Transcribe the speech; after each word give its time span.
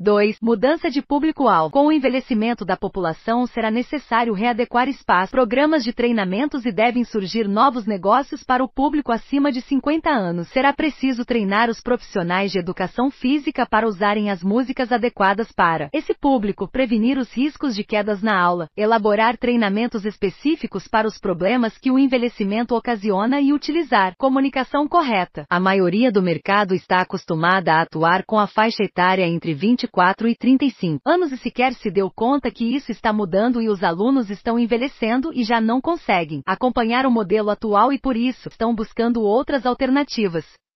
2. 0.00 0.38
Mudança 0.42 0.90
de 0.90 1.00
público-alvo. 1.00 1.70
Com 1.70 1.86
o 1.86 1.92
envelhecimento 1.92 2.64
da 2.64 2.76
população, 2.76 3.46
será 3.46 3.70
necessário 3.70 4.34
readequar 4.34 4.88
espaços, 4.88 5.30
programas 5.30 5.84
de 5.84 5.92
treinamentos 5.92 6.66
e 6.66 6.72
devem 6.72 7.04
surgir 7.04 7.46
novos 7.46 7.86
negócios 7.86 8.42
para 8.42 8.64
o 8.64 8.68
público 8.68 9.12
acima 9.12 9.52
de 9.52 9.60
50 9.60 10.10
anos. 10.10 10.48
Será 10.48 10.72
preciso 10.72 11.24
treinar 11.24 11.70
os 11.70 11.80
profissionais 11.80 12.50
de 12.50 12.58
educação 12.58 13.08
física 13.08 13.64
para 13.64 13.86
usarem 13.86 14.30
as 14.30 14.42
músicas 14.42 14.90
adequadas 14.90 15.52
para 15.52 15.88
esse 15.92 16.12
público, 16.12 16.68
prevenir 16.68 17.16
os 17.16 17.32
riscos 17.32 17.76
de 17.76 17.84
quedas 17.84 18.20
na 18.20 18.36
aula, 18.36 18.68
elaborar 18.76 19.36
treinamentos 19.38 20.04
específicos 20.04 20.88
para 20.88 21.06
os 21.06 21.18
problemas 21.18 21.78
que 21.78 21.92
o 21.92 22.00
envelhecimento 22.00 22.74
ocasiona 22.74 23.40
e 23.40 23.52
utilizar 23.52 24.16
comunicação 24.18 24.88
correta. 24.88 25.46
A 25.48 25.60
maioria 25.60 26.10
do 26.10 26.20
mercado 26.20 26.74
está 26.74 27.00
acostumada 27.00 27.74
a 27.74 27.82
atuar 27.82 28.24
com 28.26 28.40
a 28.40 28.48
faixa 28.48 28.82
etária 28.82 29.24
entre 29.24 29.54
20 29.54 29.83
24 29.84 30.28
e 30.28 30.34
35 30.34 31.00
anos 31.04 31.30
e 31.32 31.36
sequer 31.36 31.74
se 31.74 31.90
deu 31.90 32.10
conta 32.10 32.50
que 32.50 32.64
isso 32.64 32.90
está 32.90 33.12
mudando 33.12 33.60
e 33.60 33.68
os 33.68 33.82
alunos 33.82 34.30
estão 34.30 34.58
envelhecendo 34.58 35.30
e 35.34 35.44
já 35.44 35.60
não 35.60 35.80
conseguem 35.80 36.42
acompanhar 36.46 37.04
o 37.06 37.10
modelo 37.10 37.50
atual 37.50 37.92
e 37.92 37.98
por 37.98 38.16
isso 38.16 38.48
estão 38.48 38.74
buscando 38.74 39.20
outras 39.20 39.66
alternativas. 39.66 40.46